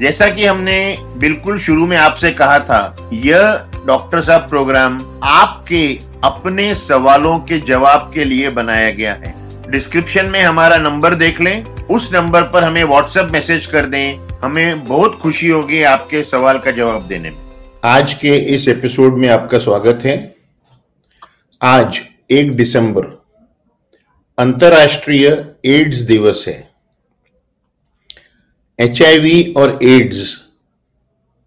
[0.00, 6.74] जैसा कि हमने बिल्कुल शुरू में आपसे कहा था, यह डॉक्टर साहब प्रोग्राम आपके अपने
[6.74, 9.34] सवालों के जवाब के लिए बनाया गया है।
[9.70, 14.84] डिस्क्रिप्शन में हमारा नंबर देख लें। उस नंबर पर हमें व्हाट्सएप मैसेज कर दें। हमें
[14.84, 17.38] बहुत खुशी होगी आपके सवाल का जवाब देने में।
[17.84, 20.34] आज के इस एपिसोड में आपका स्वागत है।
[21.62, 23.22] आज एक दिसंबर,
[24.38, 26.69] अंतर्राष्ट्रीय एड्स दिवस है।
[28.80, 30.36] एचआईवी और एड्स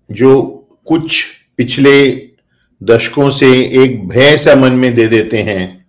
[0.10, 0.42] जो
[0.86, 1.24] कुछ
[1.58, 1.96] पिछले
[2.82, 3.50] दशकों से
[3.84, 5.86] एक भय सा मन में दे देते हैं।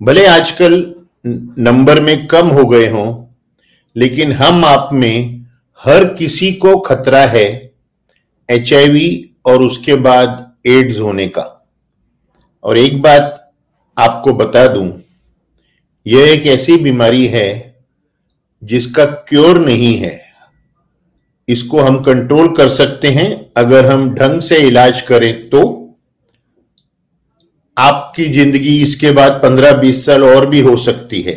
[0.00, 0.74] भले आजकल
[1.26, 3.24] नंबर में कम हो गए हों,
[3.96, 5.46] लेकिन हम आप में
[5.80, 7.72] हर किसी को खतरा है
[8.48, 11.52] एचआईवी और उसके बाद एड्स होने का।
[12.64, 13.52] और एक बात
[13.96, 14.92] आपको बता दूँ,
[16.06, 17.76] यह एक ऐसी बीमारी है
[18.62, 20.25] जिसका क्योर नहीं है।
[21.48, 25.62] इसको हम कंट्रोल कर सकते हैं। अगर हम ढंग से इलाज करें तो
[27.76, 31.34] आपकी ज़िंदगी इसके बाद 15-20 साल और भी हो सकती है।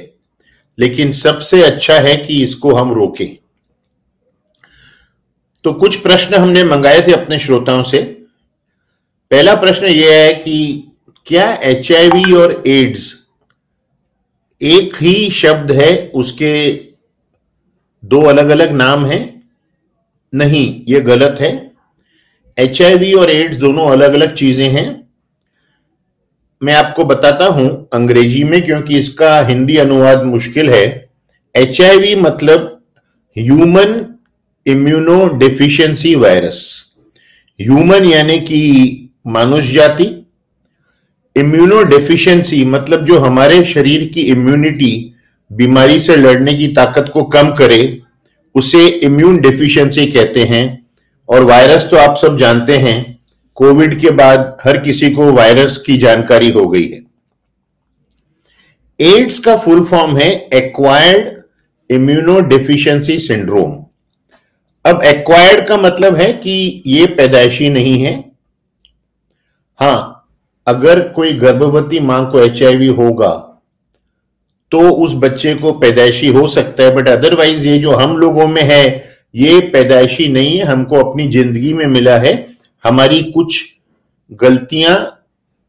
[0.78, 3.36] लेकिन सबसे अच्छा है कि इसको हम रोकें।
[5.66, 8.00] तो कुछ प्रश्न हमने मंगाए थे अपने श्रोताओं से।
[9.32, 10.86] पहला प्रश्न यह है कि
[11.28, 13.16] क्या एचआईवी और एड्स
[14.62, 16.12] एक ही शब्द है?
[16.16, 16.70] उसके
[18.04, 19.39] दो अलग अलग नाम हैं।
[20.34, 21.52] नहीं, ये गलत है।
[22.58, 24.88] एचआईवी और एड्स दोनों अलग अलग चीज़ें हैं।
[26.62, 30.86] मैं आपको बताता हूँ अंग्रेज़ी में, क्योंकि इसका हिंदी अनुवाद मुश्किल है।
[31.56, 32.76] एचआईवी मतलब
[33.36, 34.00] human
[34.66, 36.60] immunodeficiency virus
[37.60, 40.06] human यानी कि मानुष जाति।
[41.36, 44.92] इम्यूनो डेफिशिएंसी मतलब जो हमारे शरीर की इम्यूनिटी
[45.52, 47.82] बीमारी से लड़ने की ताकत को कम करे
[48.56, 50.66] उसे इम्यून डेफिशिएंसी कहते हैं।
[51.30, 53.20] और वायरस तो आप सब जानते हैं
[53.58, 57.02] कोविड के बाद हर किसी को वायरस की जानकारी हो गई है।
[59.00, 61.38] एड्स का फुल फॉर्म है एक्वायर्ड
[61.90, 63.72] इम्यूनो डेफिशिएंसी सिंड्रोम
[64.86, 68.14] अब एक्वायर्ड का मतलब है कि ये पैदाइशी नहीं है।
[69.80, 70.28] हाँ,
[70.68, 73.32] अगर कोई गर्भवती माँ को एचआईवी होगा
[74.72, 78.62] तो उस बच्चे को पैदाइशी हो सकता है बट अदरवाइज़ ये जो हम लोगों में
[78.64, 78.86] है,
[79.34, 82.34] ये पैदाइशी नहीं है, हमको अपनी ज़िंदगी में मिला है।
[82.84, 83.64] हमारी कुछ
[84.42, 84.96] गलतियाँ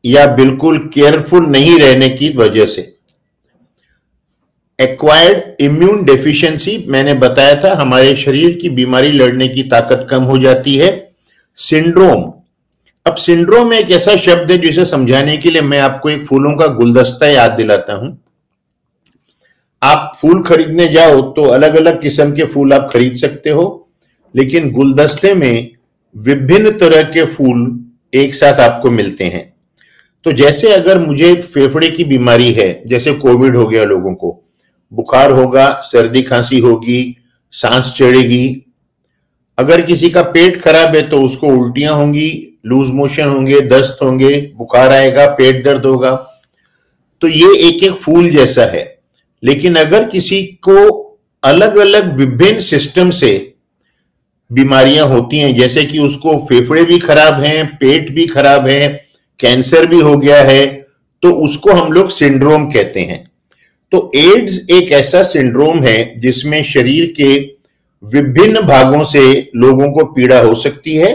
[0.04, 2.82] या बिल्कुल केयरफुल नहीं रहने की वजह से।
[4.78, 10.38] एक्वायर्ड इम्यून डेफिशिएंसी मैंने बताया था, हमारे शरीर की बीमारी लड़ने की ताकत कम हो
[10.38, 10.90] जाती है।
[11.58, 12.24] सिंड्रोम
[13.06, 16.66] अब सिंड्रोम एक ऐसा शब्द है जिसे समझाने के लिए मैं आपको एक फूलों का
[16.74, 18.18] गुलदस्ता याद दिलाता हूँ।
[19.82, 23.88] आप फूल खरीदने जाओ तो अलग अलग किस्म के फूल आप खरीद सकते हो,
[24.34, 25.70] लेकिन गुलदस्ते में
[26.16, 27.78] विभिन्न तरह के फूल
[28.14, 29.52] एक साथ आपको मिलते हैं।
[30.24, 34.42] तो जैसे अगर मुझे फेफड़े की बीमारी है, जैसे कोविड हो गया लोगों को,
[34.92, 37.16] बुखार होगा, सर्दी खांसी होगी,
[37.52, 38.66] सांस चढ़ेगी,
[39.58, 44.52] अगर किसी का पेट खराब है तो उसको उल्टियाँ होंगी, लूज मोशन होंगे, दस्त होंगे,
[44.56, 46.14] बुखार आएगा, पेट दर्द होगा।
[47.22, 48.89] तो ये एक एक फूल जैसा है।
[49.42, 50.98] लेकिन अगर किसी को
[51.42, 53.32] अलग अलग विभिन्न सिस्टम से
[54.50, 58.88] बीमारियाँ होती हैं, जैसे कि उसको फेफड़े भी खराब हैं, पेट भी खराब है,
[59.38, 60.66] कैंसर भी हो गया है
[61.22, 63.24] तो उसको हम लोग सिंड्रोम कहते हैं।
[63.92, 67.38] तो एड्स एक ऐसा सिंड्रोम है जिसमें शरीर के
[68.02, 71.12] विभिन्न भागों से लोगों को पीड़ा हो सकती है।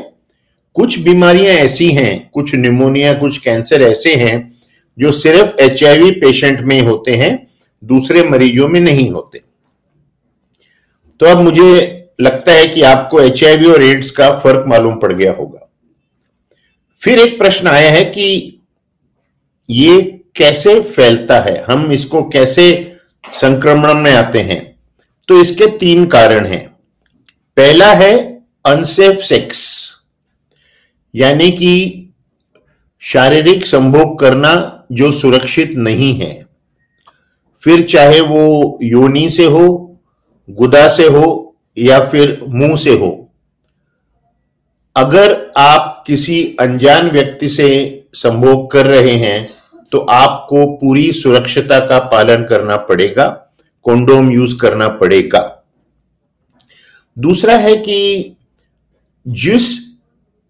[0.75, 4.51] कुछ बीमारियाँ ऐसी हैं, कुछ निमोनिया कुछ कैंसर ऐसे हैं,
[4.97, 7.31] जो सिर्फ़ एचआईवी पेशेंट में होते हैं।
[7.85, 9.41] दूसरे मरीजों में नहीं होते।
[11.19, 11.91] तो अब मुझे
[12.21, 15.69] लगता है कि आपको एचआईवी और एड्स का फ़र्क मालूम पड़ गया होगा।
[17.01, 18.59] फिर एक प्रश्न आया है कि
[19.69, 21.63] ये कैसे फैलता है?
[21.63, 22.97] हम इसको कैसे
[23.33, 24.79] संक्रमण में आते हैं?
[25.27, 26.67] तो इसके तीन कारण हैं।
[27.57, 29.75] पहला है अनसेफ सेक्स
[31.15, 32.01] यानी कि
[32.99, 36.44] शारीरिक संभोग करना जो सुरक्षित नहीं है।
[37.65, 39.97] फिर चाहे वो योनि से हो,
[40.49, 43.29] गुदा से हो, या फिर मुँह से हो।
[44.95, 47.67] अगर आप किसी अनजान व्यक्ति से
[48.13, 49.49] संभोग कर रहे हैं
[49.91, 53.25] तो आपको पूरी सुरक्षता का पालन करना पड़ेगा
[53.85, 55.41] कोंडोम यूज़ करना पड़ेगा।
[57.17, 58.35] दूसरा है कि
[59.27, 59.67] जिस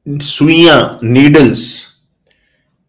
[0.08, 1.86] सुइया नीडल्स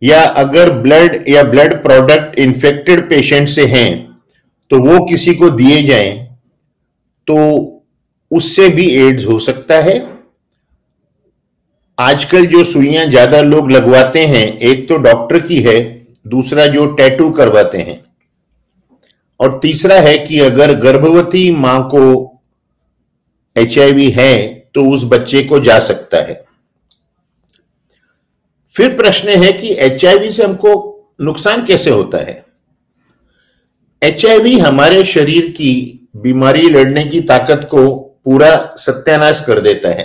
[0.03, 4.06] या अगर ब्लड या ब्लड प्रोडक्ट इन्फेक्टेड पेशेंट से हैं
[4.71, 6.13] तो वो किसी को दिए जाएँ
[7.29, 7.37] तो
[8.31, 9.99] उससे भी एड्स हो सकता है।
[11.99, 17.31] आजकल जो सुइयाँ ज़्यादा लोग लगवाते हैं, एक तो डॉक्टर की है, दूसरा जो टैटू
[17.31, 18.01] करवाते हैं।
[19.41, 22.41] और तीसरा है कि अगर गर्भवती माँ को
[23.57, 26.45] एचआईवी है तो उस बच्चे को जा सकता है।
[28.75, 30.73] फिर प्रश्न है कि एचआईवी से हमको
[31.21, 32.45] नुकसान कैसे होता है?
[34.03, 34.25] एच
[34.61, 35.73] हमारे शरीर की
[36.17, 37.89] बीमारी लड़ने की ताकत को
[38.25, 40.05] पूरा सत्यानाश कर देता है।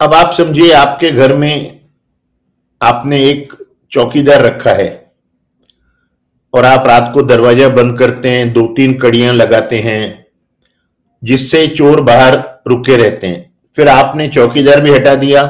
[0.00, 1.80] अब आप समझिए, आपके घर में
[2.80, 3.52] आपने एक
[3.92, 4.90] चौकीदार रखा है
[6.54, 10.26] और आप रात को दरवाज़ा बंद करते हैं दो तीन कड़ियाँ लगाते हैं,
[11.22, 13.44] जिससे चोर बाहर रुके रहते हैं।
[13.76, 15.42] फिर आपने चौकीदार भी हटा दिया,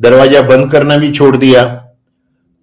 [0.00, 1.64] दरवाज़ा बंद करना भी छोड़ दिया।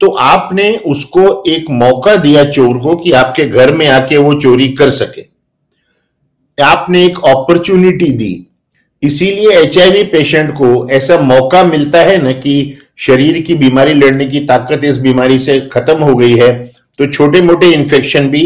[0.02, 4.70] तो आपने उसको एक मौका दिया चोर को कि आपके घर में आके वो चोरी
[4.70, 5.26] कर सके।
[6.58, 8.48] आपने एक अपॉर्चुनिटी दी।
[9.04, 14.40] इसीलिए एचआईवी पेशेंट को ऐसा मौका मिलता है ना कि शरीर की बीमारी लड़ने की
[14.40, 16.54] ताकत इस बीमारी से खत्म हो गई है
[17.00, 18.44] तो छोटे मोटे इन्फेक्शन भी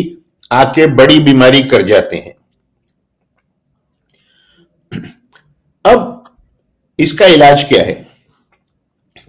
[0.51, 2.33] आके बड़ी बीमारी कर जाते हैं।
[5.85, 6.23] अब
[6.99, 8.05] इसका इलाज क्या है?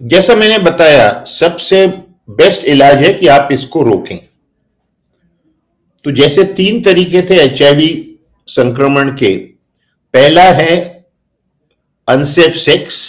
[0.01, 1.87] जैसा मैंने बताया, सबसे
[2.29, 4.17] बेस्ट इलाज है कि आप इसको रोकें।
[6.05, 9.35] तो जैसे तीन तरीके थे एचआईवी संक्रमण के।
[10.13, 10.77] पहला है
[12.07, 13.01] अनसेफ सेक्स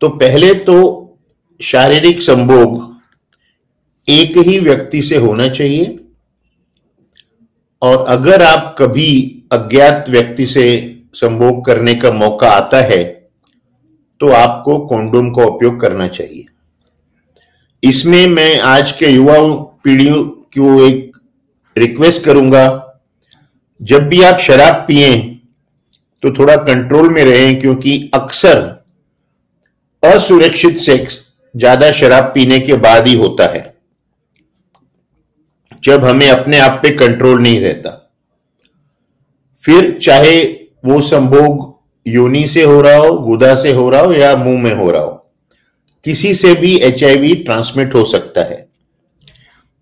[0.00, 0.76] तो पहले तो
[1.60, 2.80] शारीरिक संभोग
[4.06, 5.98] एक ही व्यक्ति से होना चाहिए।
[7.82, 9.10] और अगर आप कभी
[9.52, 10.64] अज्ञात व्यक्ति से
[11.14, 13.02] संभोग करने का मौका आता है
[14.20, 16.44] तो आपको कॉन्डोम का उपयोग करना चाहिए।
[17.82, 19.38] इसमें मैं आज के युवा
[19.84, 20.22] पीढ़ियों
[20.56, 21.16] को एक
[21.76, 22.66] रिक्वेस्ट करूँगा।
[23.80, 25.18] जब भी आप शराब पिए
[26.22, 28.58] तो थोड़ा कंट्रोल में रहें, क्योंकि अक्सर
[30.02, 31.18] असुरक्षित सेक्स
[31.54, 33.62] ज़्यादा शराब पीने के बाद ही होता है।
[35.82, 37.90] जब हमें अपने आप पे कंट्रोल नहीं रहता।
[39.64, 40.42] फिर चाहे
[40.84, 41.70] वो संभोग
[42.06, 45.02] योनि से हो रहा हो, गुदा से हो रहा हो, या मुँह में हो रहा
[45.02, 45.21] हो
[46.04, 48.66] किसी से भी एचआईवी ट्रांसमिट हो सकता है।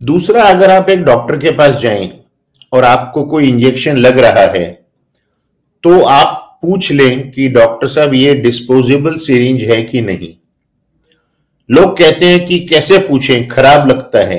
[0.01, 2.11] दूसरा, अगर आप एक डॉक्टर के पास जाएँ
[2.73, 4.69] और आपको कोई इंजेक्शन लग रहा है
[5.85, 10.33] तो आप पूछ लें कि डॉक्टर साहब, ये डिस्पोजेबल सीरिंज है कि नहीं?
[11.69, 13.49] लोग कहते हैं कि कैसे पूछें?
[13.49, 14.39] खराब लगता है।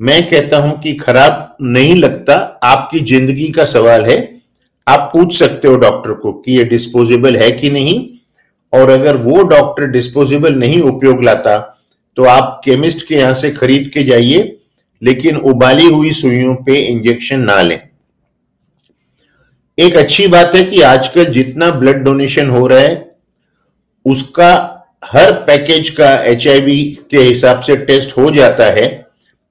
[0.00, 4.18] मैं कहता हूँ कि खराब नहीं लगता। आपकी ज़िंदगी का सवाल है।
[4.86, 8.08] आप पूछ सकते हो डॉक्टर को कि ये डिस्पोजेबल है कि नहीं?
[8.72, 11.58] और अगर वो डॉक्टर डिस्पोजेबल नहीं उपयोग लाता
[12.16, 14.56] तो आप केमिस्ट के यहाँ से खरीद के जाइए,
[15.02, 17.80] लेकिन उबाली हुई सुइयों पे इंजेक्शन ना लें।
[19.78, 23.10] एक अच्छी बात है कि आजकल जितना ब्लड डोनेशन हो रहा है,
[24.06, 24.50] उसका
[25.04, 28.86] हर पैकेज का एचआईवी के हिसाब से टेस्ट हो जाता है,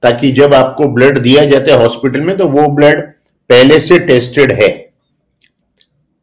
[0.03, 3.01] ताकि जब आपको ब्लड दिया जाता है हॉस्पिटल में तो वो ब्लड
[3.49, 4.69] पहले से टेस्टेड है।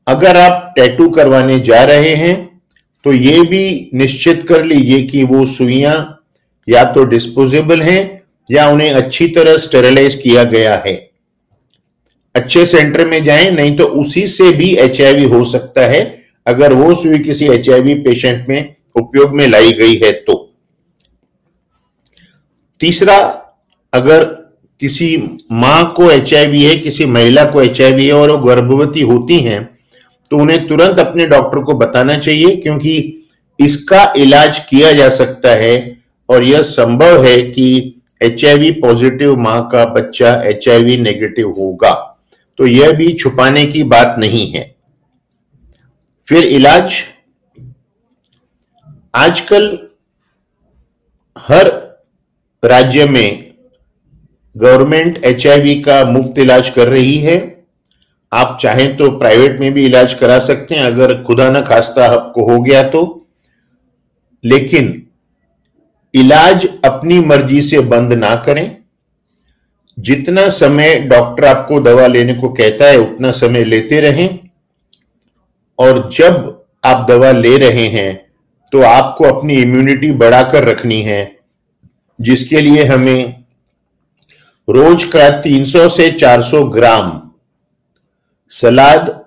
[0.06, 2.51] अगर आप टैटू करवाने जा रहे हैं
[3.04, 5.96] तो ये भी निश्चित कर लीजिए कि वो सुइयाँ
[6.68, 10.94] या तो डिस्पोजेबल हैं या उन्हें अच्छी तरह स्टेरलाइज किया गया है।
[12.34, 16.00] अच्छे सेंटर में जाएँ, नहीं तो उसी से भी एचआईवी हो सकता है,
[16.46, 20.38] अगर वो सुई किसी एचआईवी पेशेंट में उपयोग में लाई गई है तो।
[22.80, 23.16] तीसरा,
[23.92, 24.24] अगर
[24.80, 25.16] किसी
[25.52, 29.60] माँ को एचआईवी है, किसी महिला को एचआईवी है और वो गर्भवती होती हैं
[30.32, 32.92] तो उन्हें तुरंत अपने डॉक्टर को बताना चाहिए क्योंकि
[33.60, 35.98] इसका इलाज किया जा सकता है
[36.28, 42.18] और यह संभव है कि एचआईवी पॉजिटिव माँ का बच्चा एचआईवी नेगेटिव होगा।
[42.58, 44.74] तो यह भी छुपाने की बात नहीं है।
[46.26, 46.92] फिर इलाज।
[49.14, 49.78] आजकल
[51.38, 51.66] हर
[52.64, 53.54] राज्य में
[54.56, 57.51] गवर्नमेंट एचआईवी का मुफ़्त इलाज कर रही है।
[58.32, 62.44] आप चाहें तो प्राइवेट में भी इलाज करा सकते हैं, अगर खुदा न खास्ता आपको
[62.44, 63.26] हो गया तो।
[64.44, 65.02] लेकिन
[66.14, 68.76] इलाज अपनी मर्ज़ी से बंद ना करें।
[69.98, 74.38] जितना समय डॉक्टर आपको दवा लेने को कहता है, उतना समय लेते रहें।
[75.78, 78.14] और जब आप दवा ले रहे हैं
[78.72, 81.36] तो आपको अपनी इम्यूनिटी बढ़ाकर रखनी है,
[82.18, 83.44] जिसके लिए हमें
[84.68, 87.20] रोज का 300 से 400 ग्राम
[88.60, 89.24] सलाद,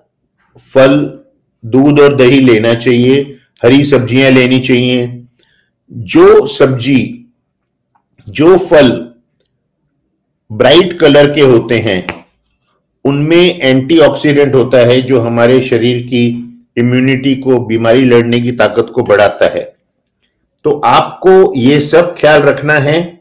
[0.74, 1.18] फल,
[1.64, 5.24] दूध और दही लेना चाहिए, हरी सब्ज़ियाँ लेनी चाहिए।
[5.92, 7.26] जो सब्ज़ी,
[8.28, 9.14] जो फल
[10.52, 12.26] ब्राइट कलर के होते हैं,
[13.04, 16.26] उनमें एंटीऑक्सीडेंट होता है, जो हमारे शरीर की
[16.78, 19.76] इम्यूनिटी को, बीमारी लड़ने की ताकत को बढ़ाता है।
[20.64, 23.20] तो आपको ये सब ख्याल रखना है।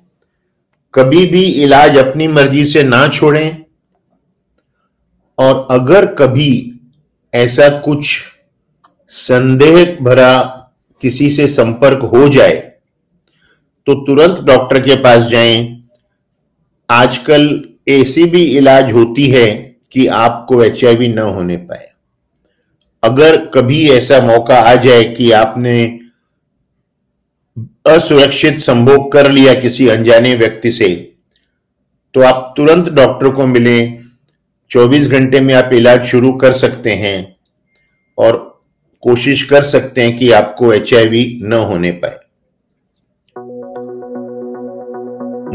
[0.93, 3.64] कभी भी इलाज अपनी मर्ज़ी से ना छोड़ें।
[5.37, 6.79] और अगर कभी
[7.33, 8.21] ऐसा कुछ
[9.09, 10.39] संदेह भरा
[11.01, 12.55] किसी से संपर्क हो जाए
[13.87, 15.83] तो तुरंत डॉक्टर के पास जाएँ।
[16.89, 21.89] आजकल ऐसी भी इलाज होती है कि आपको एच न होने पाए।
[23.03, 25.99] अगर कभी ऐसा मौका आ जाए कि आपने
[27.87, 31.13] असुरक्षित संभोग कर लिया किसी अनजाने व्यक्ति से
[32.13, 34.04] तो आप तुरंत डॉक्टर को मिलें
[34.71, 37.35] 24 घंटे में आप इलाज शुरू कर सकते हैं
[38.17, 38.37] और
[39.03, 42.19] कोशिश कर सकते हैं कि आपको एचआईवी न होने पाए।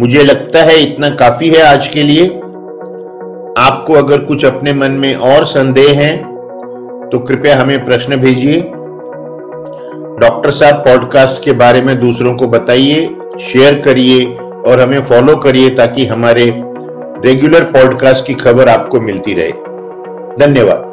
[0.00, 2.26] मुझे लगता है इतना काफ़ी है आज के लिए।
[3.58, 6.16] आपको अगर कुछ अपने मन में और संदेह है
[7.10, 8.60] तो कृपया हमें प्रश्न भेजिए।
[10.20, 13.06] डॉक्टर साहब पॉडकास्ट के बारे में दूसरों को बताइए,
[13.40, 14.24] शेयर करिए
[14.66, 16.50] और हमें फॉलो करिए ताकि हमारे
[17.24, 19.52] रेगुलर पॉडकास्ट की खबर आपको मिलती रहे।
[20.36, 20.89] धन्यवाद।